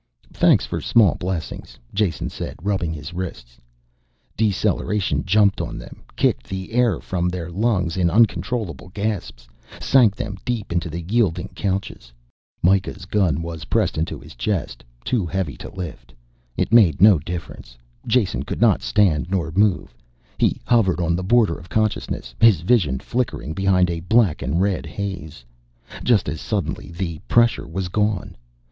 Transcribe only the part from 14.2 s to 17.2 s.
chest, too heavy to lift. It made no